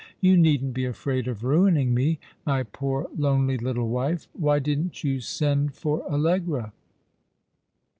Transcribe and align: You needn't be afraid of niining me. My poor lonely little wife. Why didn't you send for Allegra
You 0.19 0.35
needn't 0.35 0.73
be 0.73 0.83
afraid 0.85 1.27
of 1.27 1.41
niining 1.41 1.89
me. 1.89 2.17
My 2.43 2.63
poor 2.63 3.07
lonely 3.15 3.59
little 3.59 3.87
wife. 3.87 4.27
Why 4.33 4.57
didn't 4.57 5.03
you 5.03 5.19
send 5.19 5.75
for 5.75 6.03
Allegra 6.11 6.73